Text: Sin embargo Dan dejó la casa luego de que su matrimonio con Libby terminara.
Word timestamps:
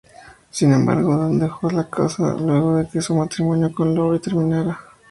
Sin 0.49 0.73
embargo 0.73 1.15
Dan 1.15 1.37
dejó 1.37 1.69
la 1.69 1.87
casa 1.87 2.33
luego 2.33 2.75
de 2.77 2.89
que 2.89 3.01
su 3.03 3.13
matrimonio 3.15 3.71
con 3.71 3.93
Libby 3.93 4.17
terminara. 4.17 4.79